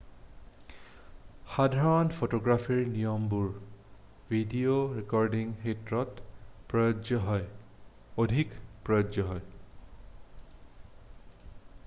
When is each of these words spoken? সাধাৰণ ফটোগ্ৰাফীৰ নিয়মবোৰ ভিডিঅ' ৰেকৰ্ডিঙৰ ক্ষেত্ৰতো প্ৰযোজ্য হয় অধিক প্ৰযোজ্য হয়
সাধাৰণ 1.55 2.07
ফটোগ্ৰাফীৰ 2.19 2.79
নিয়মবোৰ 2.93 3.51
ভিডিঅ' 4.31 4.95
ৰেকৰ্ডিঙৰ 4.99 5.51
ক্ষেত্ৰতো 5.59 6.25
প্ৰযোজ্য 6.75 7.19
হয় 7.27 7.45
অধিক 8.25 8.55
প্ৰযোজ্য 8.89 9.27
হয় 9.33 9.45